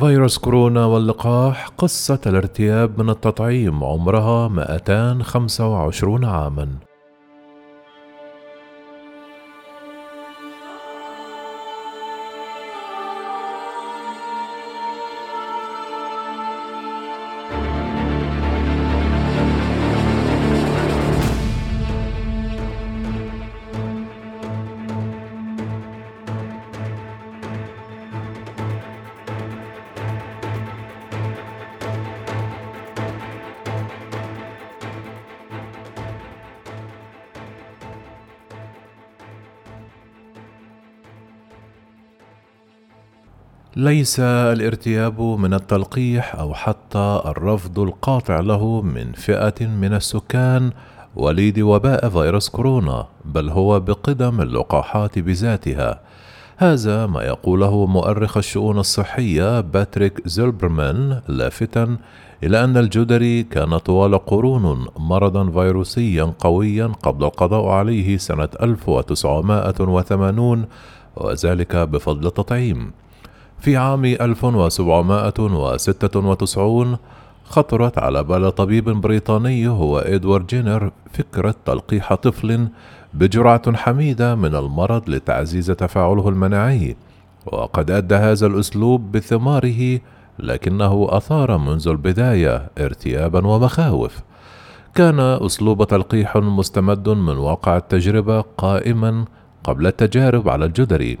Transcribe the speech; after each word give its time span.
فيروس 0.00 0.38
كورونا 0.38 0.84
واللقاح 0.84 1.68
قصة 1.68 2.20
الارتياب 2.26 3.02
من 3.02 3.10
التطعيم 3.10 3.84
عمرها 3.84 4.48
225 4.48 6.24
عاماً. 6.24 6.85
ليس 43.76 44.20
الارتياب 44.20 45.20
من 45.20 45.54
التلقيح 45.54 46.36
أو 46.36 46.54
حتى 46.54 47.22
الرفض 47.26 47.78
القاطع 47.78 48.40
له 48.40 48.82
من 48.82 49.12
فئة 49.12 49.66
من 49.66 49.94
السكان 49.94 50.70
وليد 51.16 51.58
وباء 51.58 52.08
فيروس 52.08 52.48
كورونا 52.48 53.06
بل 53.24 53.48
هو 53.48 53.80
بقدم 53.80 54.40
اللقاحات 54.40 55.18
بذاتها. 55.18 56.00
هذا 56.56 57.06
ما 57.06 57.22
يقوله 57.22 57.86
مؤرخ 57.86 58.36
الشؤون 58.36 58.78
الصحية 58.78 59.60
باتريك 59.60 60.28
زيلبرمان 60.28 61.20
لافتا 61.28 61.96
إلى 62.44 62.64
أن 62.64 62.76
الجدري 62.76 63.42
كان 63.42 63.78
طوال 63.78 64.18
قرون 64.18 64.86
مرضا 64.98 65.50
فيروسيا 65.50 66.32
قويا 66.38 66.86
قبل 66.86 67.24
القضاء 67.24 67.66
عليه 67.66 68.16
سنة 68.16 68.48
1980 68.62 70.64
وذلك 71.16 71.76
بفضل 71.76 72.26
التطعيم. 72.26 72.92
في 73.58 73.76
عام 73.76 74.04
1796 74.04 76.96
خطرت 77.44 77.98
على 77.98 78.24
بال 78.24 78.54
طبيب 78.54 78.84
بريطاني 78.84 79.68
هو 79.68 79.98
إدوارد 79.98 80.46
جينر 80.46 80.90
فكرة 81.12 81.54
تلقيح 81.64 82.14
طفل 82.14 82.68
بجرعة 83.14 83.76
حميدة 83.76 84.34
من 84.34 84.54
المرض 84.54 85.10
لتعزيز 85.10 85.66
تفاعله 85.66 86.28
المناعي 86.28 86.96
وقد 87.46 87.90
أدى 87.90 88.14
هذا 88.14 88.46
الأسلوب 88.46 89.12
بثماره 89.12 90.00
لكنه 90.38 91.06
أثار 91.10 91.58
منذ 91.58 91.88
البداية 91.88 92.70
ارتيابا 92.78 93.46
ومخاوف. 93.46 94.20
كان 94.94 95.20
أسلوب 95.20 95.84
تلقيح 95.84 96.36
مستمد 96.36 97.08
من 97.08 97.38
واقع 97.38 97.76
التجربة 97.76 98.40
قائما 98.40 99.24
قبل 99.64 99.86
التجارب 99.86 100.48
على 100.48 100.64
الجدري. 100.64 101.18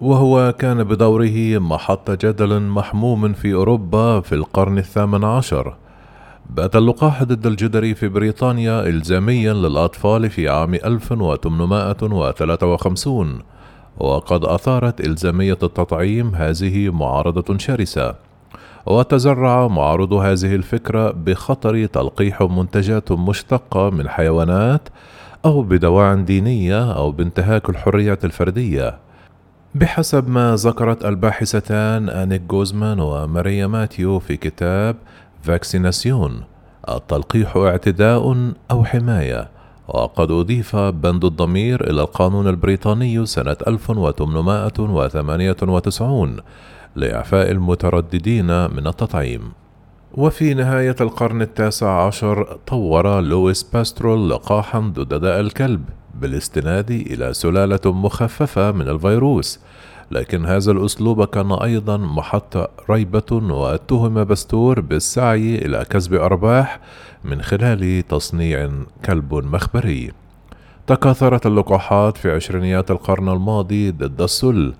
وهو 0.00 0.54
كان 0.58 0.84
بدوره 0.84 1.58
محط 1.58 2.10
جدل 2.10 2.60
محموم 2.60 3.32
في 3.32 3.54
أوروبا 3.54 4.20
في 4.20 4.34
القرن 4.34 4.78
الثامن 4.78 5.24
عشر. 5.24 5.76
بات 6.50 6.76
اللقاح 6.76 7.22
ضد 7.22 7.46
الجدري 7.46 7.94
في 7.94 8.08
بريطانيا 8.08 8.86
إلزاميا 8.86 9.52
للأطفال 9.52 10.30
في 10.30 10.48
عام 10.48 10.74
1853 10.74 13.38
وقد 13.98 14.44
أثارت 14.44 15.00
إلزامية 15.00 15.58
التطعيم 15.62 16.34
هذه 16.34 16.90
معارضة 16.90 17.58
شرسة 17.58 18.14
وتزرع 18.86 19.68
معارض 19.68 20.12
هذه 20.12 20.54
الفكرة 20.54 21.10
بخطر 21.10 21.86
تلقيح 21.86 22.42
منتجات 22.42 23.12
مشتقة 23.12 23.90
من 23.90 24.08
حيوانات 24.08 24.88
أو 25.44 25.62
بدواع 25.62 26.14
دينية 26.14 26.92
أو 26.92 27.12
بانتهاك 27.12 27.68
الحريات 27.68 28.24
الفردية. 28.24 29.09
بحسب 29.74 30.28
ما 30.28 30.54
ذكرت 30.54 31.04
الباحثتان 31.04 32.08
أنيك 32.08 32.40
جوزمان 32.40 33.00
وماريا 33.00 33.66
ماتيو 33.66 34.18
في 34.18 34.36
كتاب 34.36 34.96
Vaccination 35.42 36.42
التلقيح 36.88 37.56
اعتداء 37.56 38.52
أو 38.70 38.84
حماية 38.84 39.48
وقد 39.88 40.30
أضيف 40.30 40.76
بند 40.76 41.24
الضمير 41.24 41.90
إلى 41.90 42.00
القانون 42.00 42.48
البريطاني 42.48 43.26
سنة 43.26 43.56
1898 43.66 46.36
لإعفاء 46.96 47.50
المترددين 47.50 48.46
من 48.46 48.86
التطعيم. 48.86 49.52
وفي 50.14 50.54
نهاية 50.54 50.96
القرن 51.00 51.42
التاسع 51.42 52.06
عشر 52.06 52.58
طور 52.66 53.20
لويس 53.20 53.62
باستور 53.62 54.30
لقاحا 54.30 54.80
ضد 54.80 55.20
داء 55.20 55.40
الكلب. 55.40 55.84
بالاستناد 56.20 56.90
إلى 56.90 57.34
سلالة 57.34 57.92
مخففة 57.92 58.72
من 58.72 58.88
الفيروس 58.88 59.60
لكن 60.10 60.46
هذا 60.46 60.72
الأسلوب 60.72 61.24
كان 61.24 61.52
أيضا 61.52 61.96
محط 61.96 62.70
ريبة 62.90 63.32
واتهم 63.32 64.24
باستور 64.24 64.80
بالسعي 64.80 65.54
إلى 65.54 65.84
كسب 65.90 66.14
أرباح 66.14 66.80
من 67.24 67.42
خلال 67.42 68.08
تصنيع 68.08 68.70
كلب 69.04 69.34
مخبري. 69.34 70.12
تكاثرت 70.86 71.46
اللقاحات 71.46 72.16
في 72.16 72.30
عشرينيات 72.30 72.90
القرن 72.90 73.28
الماضي 73.28 73.90
ضد 73.90 74.22
السل. 74.22 74.74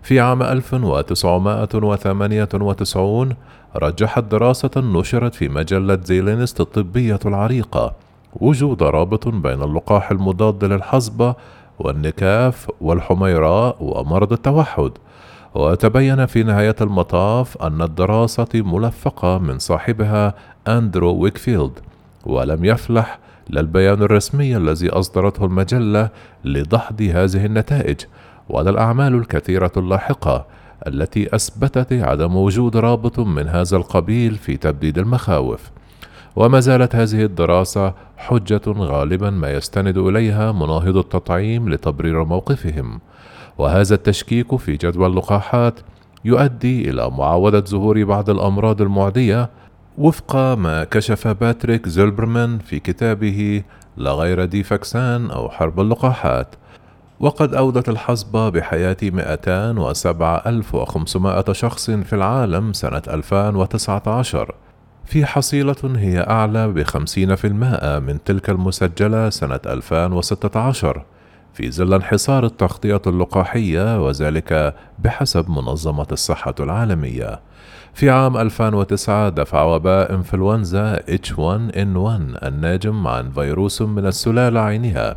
في 0.05 0.21
عام 0.21 0.43
1998 0.43 3.35
رجحت 3.77 4.25
دراسة 4.25 4.71
نشرت 4.77 5.35
في 5.35 5.49
مجلة 5.49 5.99
زيلينست 6.05 6.61
الطبية 6.61 7.19
العريقة 7.27 7.95
وجود 8.41 8.83
رابط 8.83 9.29
بين 9.29 9.63
اللقاح 9.63 10.11
المضاد 10.11 10.65
للحصبة 10.65 11.35
والنكاف 11.79 12.71
والحميراء 12.81 13.77
ومرض 13.81 14.33
التوحد. 14.33 14.91
وتبين 15.55 16.27
في 16.27 16.43
نهاية 16.43 16.77
المطاف 16.81 17.63
أن 17.63 17.83
الدراسة 17.83 18.49
ملفقة 18.55 19.39
من 19.39 19.59
صاحبها 19.59 20.35
أندرو 20.69 21.15
ويكفيلد 21.15 21.73
ولم 22.27 22.65
يفلح 22.65 23.19
للبيان 23.51 24.03
الرسمي 24.03 24.57
الذي 24.57 24.91
أصدرته 24.91 25.45
المجلة 25.45 26.09
لدحض 26.45 27.03
هذه 27.03 27.47
النتائج. 27.47 28.01
ولا 28.49 28.71
الأعمال 28.71 29.15
الكثيرة 29.15 29.73
اللاحقة 29.77 30.47
التي 30.87 31.37
أثبتت 31.37 31.93
عدم 31.93 32.37
وجود 32.37 32.77
رابط 32.77 33.19
من 33.21 33.49
هذا 33.49 33.77
القبيل 33.77 34.35
في 34.35 34.57
تبديد 34.57 34.99
المخاوف. 34.99 35.71
وما 36.37 36.61
زالت 36.61 36.97
هذه 36.97 37.25
الدراسة 37.25 37.95
حجة 38.17 38.63
غالبا 38.69 39.31
ما 39.31 39.53
يستند 39.53 39.99
إليها 39.99 40.53
مناهض 40.53 40.97
التطعيم 40.97 41.69
لتبرير 41.69 42.25
موقفهم. 42.25 43.01
وهذا 43.59 43.95
التشكيك 43.95 44.57
في 44.57 44.77
جدوى 44.77 45.07
اللقاحات 45.07 45.81
يؤدي 46.25 46.91
إلى 46.91 47.11
معاودة 47.11 47.61
ظهور 47.61 48.05
بعض 48.05 48.31
الأمراض 48.31 48.83
المعدية 48.83 49.51
وفق 49.99 50.37
ما 50.37 50.85
كشف 50.85 51.29
باتريك 51.29 51.89
زيلبرمان 51.89 52.59
في 52.59 52.79
كتابه 52.79 53.63
لا 53.97 54.13
غير 54.13 54.45
ديفاكسان 54.45 55.31
أو 55.31 55.49
حرب 55.49 55.81
اللقاحات. 55.81 56.55
وقد 57.21 57.55
أودت 57.55 57.89
الحصبة 57.89 58.49
بحياة 58.49 58.97
207500 59.03 61.53
شخص 61.53 61.91
في 61.91 62.13
العالم 62.13 62.73
سنة 62.73 63.03
2019 63.09 64.55
في 65.05 65.27
حصيلة 65.27 65.77
هي 65.97 66.21
أعلى 66.21 66.69
في 67.35 67.47
المائة 67.47 67.99
من 67.99 68.25
تلك 68.25 68.51
المسجلة 68.51 69.31
سنة 69.31 69.61
2016 69.67 71.05
في 71.55 71.71
ظل 71.71 71.95
انحصار 71.95 72.45
التغطية 72.45 73.03
اللقاحية 73.07 74.07
وذلك 74.07 74.75
بحسب 74.99 75.51
منظمة 75.51 76.07
الصحة 76.13 76.55
العالمية. 76.61 77.41
في 77.95 78.11
عام 78.11 78.37
2009 78.37 79.29
دفع 79.29 79.63
وباء 79.63 80.15
إنفلونزا 80.15 80.97
H1N1 80.97 82.45
الناجم 82.45 83.07
عن 83.07 83.31
فيروس 83.31 83.83
من 83.83 84.07
السلالة 84.07 84.61
عينها. 84.61 85.17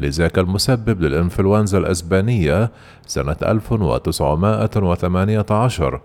لذاك 0.00 0.38
المسبب 0.38 1.00
للإنفلونزا 1.00 1.78
الأسبانية 1.78 2.70
سنة 3.06 3.36
1918 3.42 6.00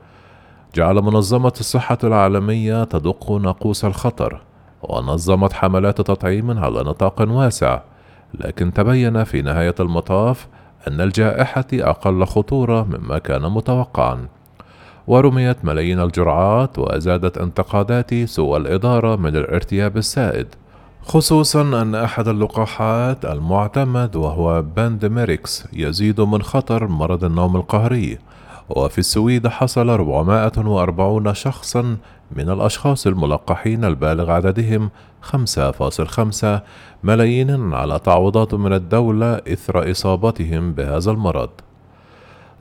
جعل 0.75 0.95
منظمة 0.95 1.53
الصحة 1.59 1.97
العالمية 2.03 2.83
تدق 2.83 3.31
ناقوس 3.31 3.85
الخطر 3.85 4.41
ونظمت 4.83 5.53
حملات 5.53 6.01
تطعيم 6.01 6.59
على 6.59 6.79
نطاق 6.79 7.21
واسع. 7.21 7.81
لكن 8.33 8.73
تبين 8.73 9.23
في 9.23 9.41
نهاية 9.41 9.75
المطاف 9.79 10.47
أن 10.87 11.01
الجائحة 11.01 11.65
أقل 11.73 12.25
خطورة 12.25 12.83
مما 12.83 13.17
كان 13.17 13.41
متوقعا. 13.41 14.27
ورميت 15.07 15.65
ملايين 15.65 15.99
الجرعات 15.99 16.79
وزادت 16.79 17.37
انتقادات 17.37 18.13
سوء 18.13 18.57
الإدارة 18.57 19.15
من 19.15 19.35
الارتياب 19.35 19.97
السائد. 19.97 20.47
خصوصا 21.07 21.61
أن 21.61 21.95
أحد 21.95 22.27
اللقاحات 22.27 23.25
المعتمد 23.25 24.15
وهو 24.15 24.61
باندميريكس 24.61 25.63
يزيد 25.73 26.21
من 26.21 26.41
خطر 26.41 26.87
مرض 26.87 27.23
النوم 27.23 27.55
القهري 27.55 28.17
وفي 28.69 28.97
السويد 28.97 29.47
حصل 29.47 29.89
440 29.89 31.33
شخصا 31.33 31.97
من 32.35 32.49
الأشخاص 32.49 33.07
الملقحين 33.07 33.85
البالغ 33.85 34.31
عددهم 34.31 34.89
5.5 35.31 36.45
ملايين 37.03 37.73
على 37.73 37.99
تعويضات 37.99 38.53
من 38.53 38.73
الدولة 38.73 39.33
إثر 39.35 39.91
إصابتهم 39.91 40.73
بهذا 40.73 41.11
المرض. 41.11 41.49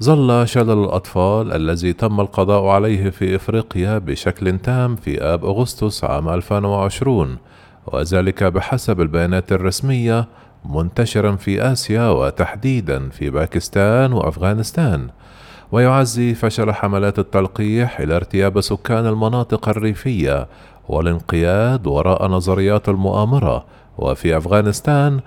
ظل 0.02 0.48
شلل 0.48 0.84
الأطفال 0.84 1.52
الذي 1.52 1.92
تم 1.92 2.20
القضاء 2.20 2.64
عليه 2.66 3.10
في 3.10 3.36
إفريقيا 3.36 3.98
بشكل 3.98 4.58
تام 4.58 4.96
في 4.96 5.22
آب 5.22 5.44
أغسطس 5.44 6.04
عام 6.04 6.28
2020 6.28 7.36
وذلك 7.86 8.44
بحسب 8.44 9.00
البيانات 9.00 9.52
الرسمية 9.52 10.28
منتشرا 10.64 11.36
في 11.36 11.62
آسيا 11.62 12.08
وتحديدا 12.08 13.08
في 13.08 13.30
باكستان 13.30 14.12
وأفغانستان. 14.12 15.08
ويعزي 15.72 16.34
فشل 16.34 16.72
حملات 16.72 17.18
التلقيح 17.18 18.00
إلى 18.00 18.16
ارتياب 18.16 18.60
سكان 18.60 19.06
المناطق 19.06 19.68
الريفية 19.68 20.48
والانقياد 20.88 21.86
وراء 21.86 22.26
نظريات 22.26 22.88
المؤامرة. 22.88 23.64
وفي 23.98 24.36
أفغانستان 24.36 25.20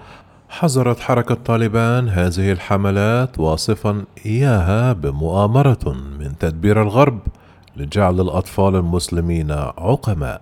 حظرت 0.49 0.99
حركة 0.99 1.35
طالبان 1.45 2.09
هذه 2.09 2.51
الحملات 2.51 3.39
واصفا 3.39 4.03
إياها 4.25 4.93
بمؤامرة 4.93 5.95
من 6.19 6.37
تدبير 6.39 6.81
الغرب 6.81 7.19
لجعل 7.77 8.21
الأطفال 8.21 8.75
المسلمين 8.75 9.51
عقماء. 9.77 10.41